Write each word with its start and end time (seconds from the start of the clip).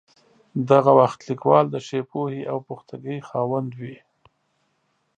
دغه 0.69 0.91
وخت 0.99 1.19
لیکوال 1.29 1.65
د 1.71 1.75
ښې 1.85 1.99
پوهې 2.11 2.41
او 2.51 2.57
پختګۍ 2.67 3.17
خاوند 3.29 3.69
وي. 3.79 3.97